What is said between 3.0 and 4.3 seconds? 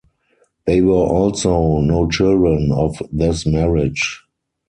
this marriage.